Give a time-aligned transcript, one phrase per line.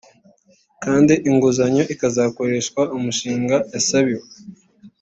[0.83, 4.25] kandi inguzanyo ikazakoreshwa umushinga yasabiwe